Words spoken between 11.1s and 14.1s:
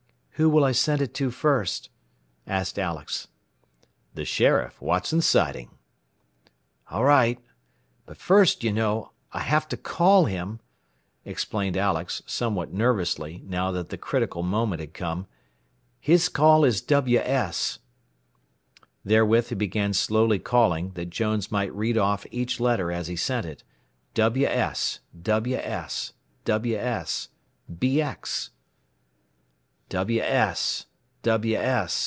explained Alex, somewhat nervously, now that the